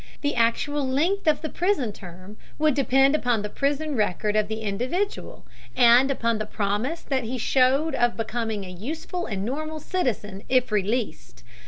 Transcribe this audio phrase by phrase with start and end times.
[0.21, 4.61] The actual length of the prison term would depend upon the prison record of the
[4.61, 10.41] individual, and upon the promise that he showed of becoming a useful and normal citizen
[10.49, 11.43] if released.